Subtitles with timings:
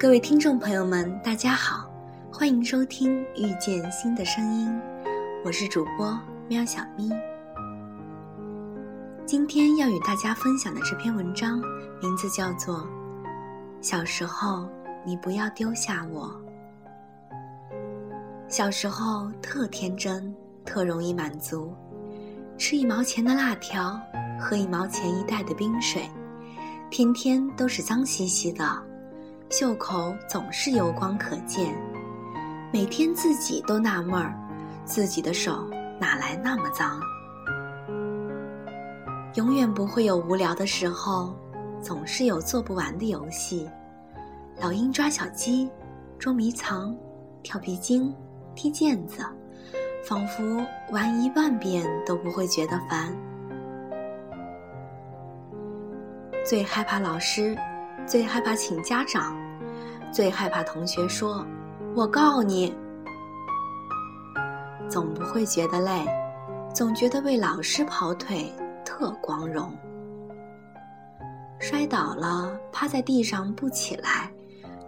[0.00, 1.90] 各位听众朋友们，大家好，
[2.32, 4.68] 欢迎收听《遇见新的声音》，
[5.44, 6.16] 我是主播
[6.46, 7.10] 喵小咪。
[9.26, 11.60] 今天要与大家分享的这篇文章，
[12.00, 12.76] 名字叫做
[13.80, 14.68] 《小时候
[15.04, 16.32] 你不要丢下我》。
[18.48, 20.32] 小时候特天真，
[20.64, 21.74] 特容易满足，
[22.56, 24.00] 吃一毛钱的辣条，
[24.38, 26.08] 喝一毛钱一袋的冰水，
[26.88, 28.87] 天天都是脏兮兮的。
[29.50, 31.74] 袖口总是油光可见，
[32.70, 34.34] 每天自己都纳闷儿，
[34.84, 35.66] 自己的手
[35.98, 37.00] 哪来那么脏？
[39.36, 41.34] 永远不会有无聊的时候，
[41.80, 43.66] 总是有做不完的游戏：
[44.60, 45.70] 老鹰抓小鸡、
[46.18, 46.94] 捉迷藏、
[47.42, 48.14] 跳皮筋、
[48.54, 49.24] 踢毽子，
[50.04, 53.16] 仿佛玩一万遍都不会觉得烦。
[56.44, 57.56] 最害怕老师。
[58.08, 59.36] 最害怕请家长，
[60.10, 61.44] 最害怕同学说
[61.94, 62.74] “我告你”，
[64.88, 66.06] 总不会觉得累，
[66.74, 68.50] 总觉得为老师跑腿
[68.82, 69.70] 特光荣。
[71.60, 74.32] 摔倒了，趴在地上不起来，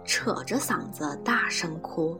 [0.03, 2.19] 扯着嗓子大声哭，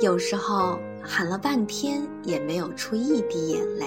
[0.00, 3.86] 有时候喊了半天也没有出一滴眼泪。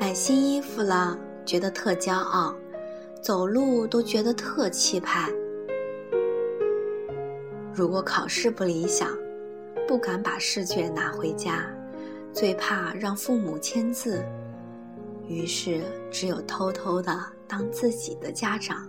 [0.00, 2.54] 买新衣服了，觉得特骄傲。
[3.24, 5.32] 走路都觉得特气派。
[7.72, 9.08] 如果考试不理想，
[9.88, 11.64] 不敢把试卷拿回家，
[12.34, 14.22] 最怕让父母签字，
[15.26, 15.80] 于是
[16.10, 18.86] 只有偷偷的当自己的家长。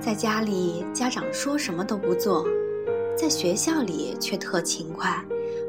[0.00, 2.46] 在家里，家长说什么都不做；
[3.14, 5.22] 在学校里却特勤快，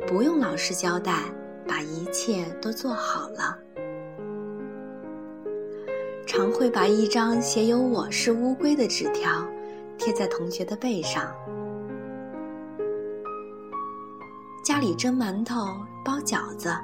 [0.08, 1.24] 不用老师交代，
[1.68, 3.60] 把一切都做好了。
[6.36, 9.48] 常会把一张写有“我是乌龟”的纸条
[9.98, 11.34] 贴在同学的背上。
[14.62, 15.66] 家里蒸馒头、
[16.04, 16.76] 包饺子，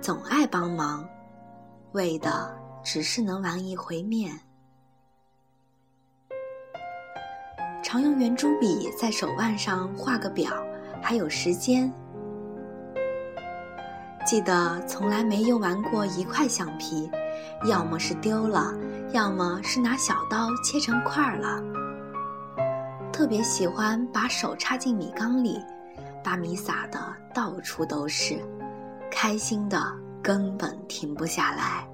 [0.00, 1.04] 总爱帮忙，
[1.90, 4.30] 为的只是能玩一回面。
[7.82, 10.52] 常用圆珠笔在手腕上画个表，
[11.02, 11.92] 还有时间。
[14.30, 17.10] 记得从来没用完过一块橡皮，
[17.64, 18.72] 要么是丢了。
[19.12, 21.60] 要么是拿小刀切成块了。
[23.12, 25.58] 特别喜欢把手插进米缸里，
[26.22, 27.00] 把米撒的
[27.34, 28.38] 到处都是，
[29.10, 29.84] 开心的
[30.22, 31.84] 根本停不下来。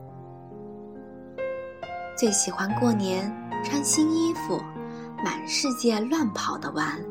[2.18, 4.60] 最喜欢过年穿新衣服，
[5.24, 7.02] 满世界乱跑的玩，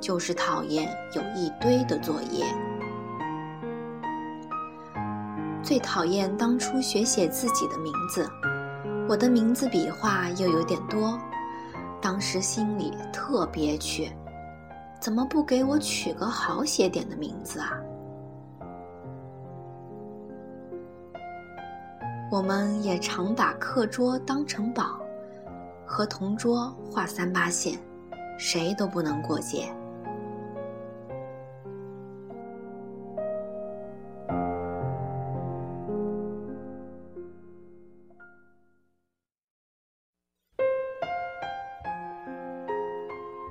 [0.00, 2.46] 就是讨厌有一堆的作业。
[5.64, 8.28] 最讨厌当初学写自己的名字。
[9.08, 11.18] 我的名字笔画又有点多，
[12.02, 14.12] 当时心里特憋屈，
[15.00, 17.72] 怎么不给我取个好写点的名字啊？
[22.30, 24.98] 我们也常把课桌当成宝，
[25.86, 27.78] 和同桌画三八线，
[28.38, 29.72] 谁都不能过界。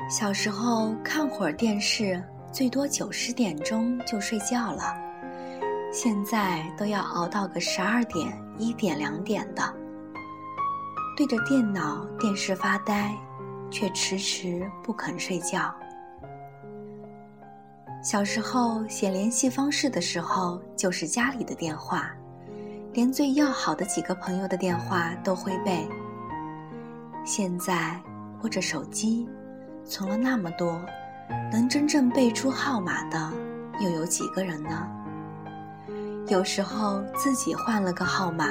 [0.09, 2.21] 小时候看会儿电视，
[2.51, 4.95] 最多九十点钟就睡觉了。
[5.91, 9.73] 现在都要熬到个十二点、一点、两点的，
[11.15, 13.15] 对着电脑、电视发呆，
[13.71, 15.73] 却迟迟不肯睡觉。
[18.03, 22.11] 小时候写联系方式的时候，就是家里的电话，
[22.91, 25.87] 连最要好的几个朋友的电话都会背。
[27.23, 27.99] 现在
[28.43, 29.27] 握着手机。
[29.85, 30.81] 存了那么多，
[31.51, 33.31] 能真正背出号码的
[33.79, 34.87] 又有几个人呢？
[36.27, 38.47] 有时候自己换了个号码，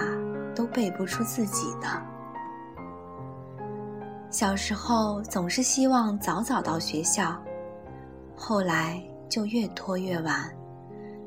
[0.54, 1.88] 都背不出自己的。
[4.30, 7.34] 小时候总是希望早早到学校，
[8.36, 10.50] 后来就越拖越晚，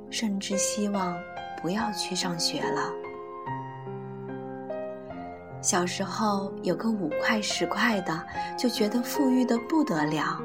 [0.10, 1.16] 甚至希望
[1.62, 3.05] 不要去上学了。
[5.66, 8.24] 小时候有个五块十块的，
[8.56, 10.40] 就觉得富裕的不得了，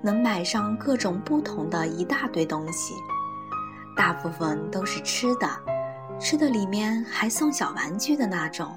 [0.00, 2.94] 能买上各种不同的一大堆东西，
[3.94, 5.46] 大部分都是吃的，
[6.18, 8.74] 吃的里面还送小玩具的那种。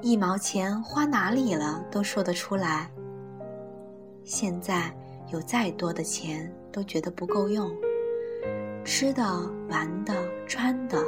[0.00, 2.90] 一毛钱花哪里了都说得出来。
[4.24, 4.90] 现在
[5.30, 7.70] 有再多的钱都觉得不够用，
[8.86, 9.22] 吃的、
[9.68, 10.14] 玩的、
[10.46, 10.98] 穿的。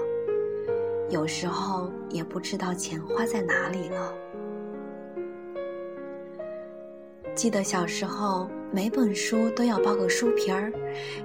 [1.10, 4.12] 有时候也不知道钱花在哪里了。
[7.34, 10.72] 记得小时候，每本书都要包个书皮儿，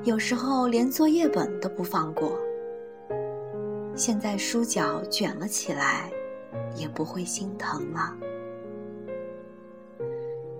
[0.03, 2.39] 有时候连作业本都不放过。
[3.95, 6.09] 现在书角卷了起来，
[6.75, 8.15] 也不会心疼了。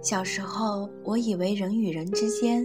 [0.01, 2.61] 小时候，我以为人与人之间，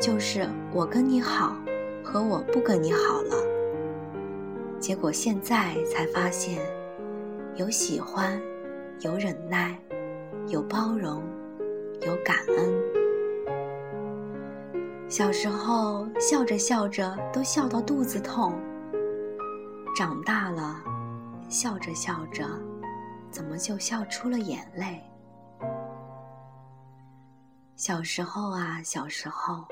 [0.00, 1.54] 就是我跟你好，
[2.02, 3.47] 和我不跟你好了。
[4.80, 6.58] 结果现在才发现，
[7.56, 8.40] 有喜欢，
[9.00, 9.78] 有忍耐，
[10.48, 11.22] 有包容。
[12.02, 12.72] 有感恩。
[15.08, 18.54] 小时候笑着笑着都笑到肚子痛，
[19.96, 20.80] 长大了
[21.48, 22.46] 笑着笑着，
[23.32, 25.02] 怎么就笑出了眼泪？
[27.74, 29.66] 小时候啊，小时候，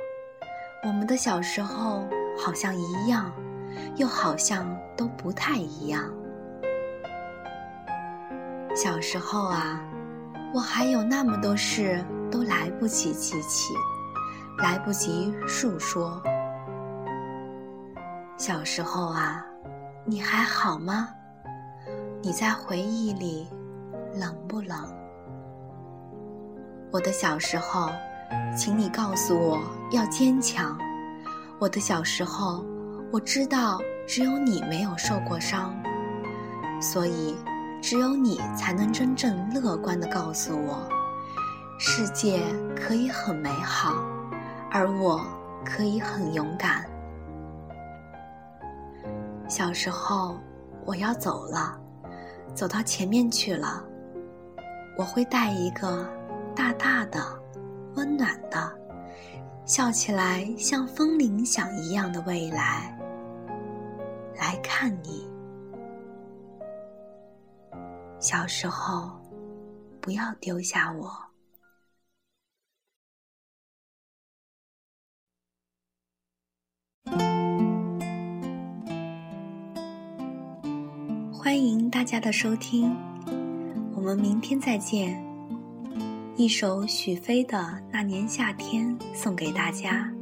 [0.82, 2.04] 我们的小时候
[2.36, 3.32] 好像一样，
[3.96, 6.04] 又好像都不太一样。
[8.74, 9.80] 小时候啊，
[10.52, 12.04] 我还有那么多事。
[12.28, 13.72] 都来不及记起，
[14.58, 16.20] 来不及述说。
[18.36, 19.46] 小时候啊，
[20.04, 21.08] 你还好吗？
[22.20, 23.48] 你在回忆里
[24.12, 24.76] 冷不冷？
[26.90, 27.90] 我的小时候，
[28.56, 29.62] 请你告诉我
[29.92, 30.76] 要坚强。
[31.60, 32.64] 我的小时候，
[33.12, 35.74] 我知道只有你没有受过伤，
[36.80, 37.36] 所以
[37.80, 40.88] 只有你才能真正乐观的告诉我。
[41.78, 42.42] 世界
[42.74, 43.94] 可以很美好，
[44.70, 45.24] 而我
[45.64, 46.84] 可以很勇敢。
[49.48, 50.36] 小时候，
[50.84, 51.78] 我要走了，
[52.54, 53.84] 走到前面去了。
[54.98, 56.10] 我会带一个
[56.54, 57.20] 大大的、
[57.94, 58.72] 温暖的、
[59.64, 62.95] 笑起来像风铃响一样的未来
[64.38, 65.26] 来看你。
[68.18, 69.10] 小时候，
[70.00, 71.10] 不要丢下我。
[81.32, 82.94] 欢迎大家的收听，
[83.94, 85.24] 我们明天再见。
[86.36, 87.58] 一首许飞的
[87.90, 90.15] 《那年夏天》送给大家。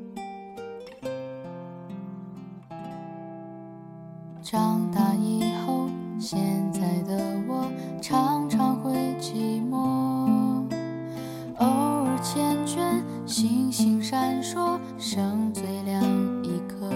[4.54, 6.38] 长大以后，现
[6.72, 7.18] 在的
[7.48, 7.68] 我
[8.00, 10.62] 常常会寂寞，
[11.56, 16.00] 偶尔缱绻，星星闪烁，剩最亮
[16.44, 16.88] 一颗，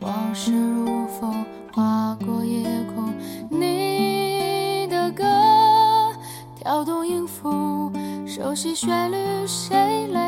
[0.00, 1.42] 往事如风。
[1.72, 3.14] 划过夜空，
[3.48, 5.24] 你的歌
[6.54, 7.90] 跳动音符，
[8.26, 10.27] 熟悉旋律，谁来